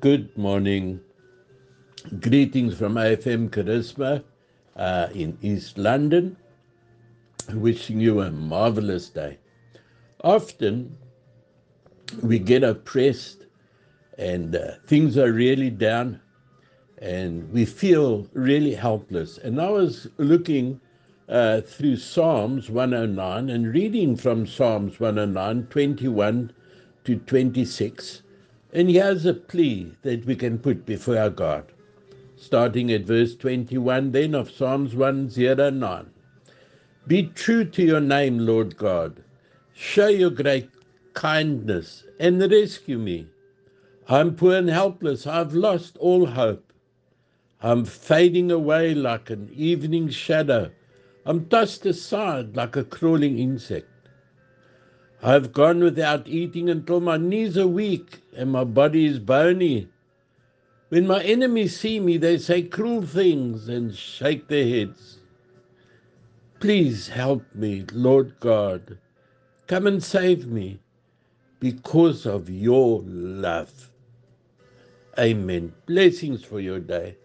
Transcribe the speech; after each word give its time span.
Good 0.00 0.34
morning. 0.34 1.00
Greetings 2.20 2.78
from 2.78 2.94
AFM 2.94 3.50
Charisma 3.50 4.24
uh, 4.74 5.08
in 5.12 5.36
East 5.42 5.76
London. 5.76 6.38
Wishing 7.52 8.00
you 8.00 8.22
a 8.22 8.30
marvelous 8.30 9.10
day. 9.10 9.36
Often 10.24 10.96
we 12.22 12.38
get 12.38 12.62
oppressed 12.62 13.44
and 14.16 14.56
uh, 14.56 14.76
things 14.86 15.18
are 15.18 15.32
really 15.32 15.68
down 15.68 16.18
and 17.02 17.52
we 17.52 17.66
feel 17.66 18.26
really 18.32 18.72
helpless. 18.72 19.36
And 19.36 19.60
I 19.60 19.68
was 19.68 20.08
looking 20.16 20.80
uh, 21.28 21.60
through 21.60 21.96
Psalms 21.96 22.70
109 22.70 23.50
and 23.50 23.74
reading 23.74 24.16
from 24.16 24.46
Psalms 24.46 24.98
109, 24.98 25.66
21 25.66 26.52
to 27.04 27.16
26 27.16 28.22
and 28.72 28.88
here's 28.88 29.26
a 29.26 29.34
plea 29.34 29.92
that 30.02 30.24
we 30.24 30.36
can 30.36 30.58
put 30.58 30.86
before 30.86 31.18
our 31.18 31.30
God. 31.30 31.64
Starting 32.36 32.92
at 32.92 33.02
verse 33.02 33.34
21 33.36 34.12
then 34.12 34.34
of 34.34 34.50
Psalms 34.50 34.94
109. 34.94 36.10
Be 37.06 37.26
true 37.34 37.64
to 37.64 37.82
your 37.82 38.00
name, 38.00 38.38
Lord 38.38 38.76
God. 38.76 39.22
Show 39.74 40.08
your 40.08 40.30
great 40.30 40.70
kindness 41.14 42.04
and 42.18 42.40
rescue 42.40 42.98
me. 42.98 43.26
I'm 44.08 44.34
poor 44.36 44.54
and 44.54 44.68
helpless. 44.68 45.26
I've 45.26 45.54
lost 45.54 45.96
all 45.98 46.26
hope. 46.26 46.72
I'm 47.62 47.84
fading 47.84 48.50
away 48.50 48.94
like 48.94 49.30
an 49.30 49.50
evening 49.52 50.08
shadow. 50.08 50.70
I'm 51.26 51.46
tossed 51.46 51.84
aside 51.86 52.56
like 52.56 52.76
a 52.76 52.84
crawling 52.84 53.38
insect. 53.38 53.88
I've 55.22 55.52
gone 55.52 55.80
without 55.80 56.26
eating 56.26 56.70
until 56.70 57.00
my 57.00 57.18
knees 57.18 57.58
are 57.58 57.68
weak 57.68 58.22
and 58.34 58.50
my 58.50 58.64
body 58.64 59.04
is 59.04 59.18
bony. 59.18 59.88
When 60.88 61.06
my 61.06 61.22
enemies 61.22 61.78
see 61.78 62.00
me, 62.00 62.16
they 62.16 62.38
say 62.38 62.62
cruel 62.62 63.02
things 63.02 63.68
and 63.68 63.94
shake 63.94 64.48
their 64.48 64.66
heads. 64.66 65.18
Please 66.58 67.08
help 67.08 67.44
me, 67.54 67.84
Lord 67.92 68.40
God. 68.40 68.98
Come 69.66 69.86
and 69.86 70.02
save 70.02 70.46
me 70.46 70.80
because 71.60 72.26
of 72.26 72.48
your 72.50 73.02
love. 73.04 73.90
Amen. 75.18 75.72
Blessings 75.86 76.42
for 76.42 76.60
your 76.60 76.80
day. 76.80 77.16